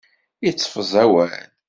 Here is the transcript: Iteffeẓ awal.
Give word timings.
Iteffeẓ 0.49 0.91
awal. 1.03 1.37